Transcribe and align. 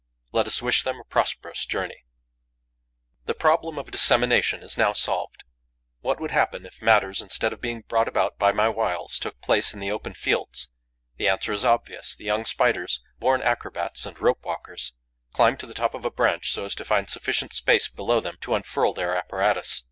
Let 0.31 0.47
us 0.47 0.63
wish 0.63 0.81
them 0.81 0.99
a 0.99 1.03
prosperous 1.03 1.63
journey. 1.63 2.05
The 3.25 3.35
problem 3.35 3.77
of 3.77 3.91
dissemination 3.91 4.63
is 4.63 4.75
now 4.75 4.93
solved. 4.93 5.43
What 5.99 6.19
would 6.19 6.31
happen 6.31 6.65
if 6.65 6.81
matters, 6.81 7.21
instead 7.21 7.53
of 7.53 7.61
being 7.61 7.81
brought 7.81 8.07
about 8.07 8.39
by 8.39 8.51
my 8.51 8.67
wiles, 8.67 9.19
took 9.19 9.39
place 9.41 9.75
in 9.75 9.79
the 9.79 9.91
open 9.91 10.15
fields? 10.15 10.69
The 11.17 11.27
answer 11.27 11.51
is 11.53 11.63
obvious. 11.63 12.15
The 12.15 12.25
young 12.25 12.45
Spiders, 12.45 13.01
born 13.19 13.43
acrobats 13.43 14.07
and 14.07 14.19
rope 14.19 14.43
walkers, 14.43 14.93
climb 15.33 15.55
to 15.57 15.67
the 15.67 15.75
top 15.75 15.93
of 15.93 16.03
a 16.03 16.09
branch 16.09 16.51
so 16.51 16.65
as 16.65 16.73
to 16.73 16.83
find 16.83 17.07
sufficient 17.07 17.53
space 17.53 17.87
below 17.87 18.19
them 18.19 18.37
to 18.41 18.55
unfurl 18.55 18.93
their 18.93 19.15
apparatus. 19.15 19.79